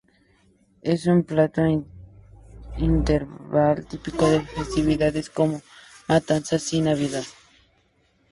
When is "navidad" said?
6.81-7.23